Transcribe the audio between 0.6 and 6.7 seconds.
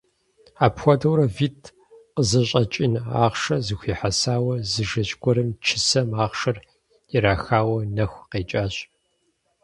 Апхуэдэурэ витӀ къызыщӀэкӀын ахъшэ зэхуихьэсауэ, зы жэщ гуэрым чысэм ахъшэр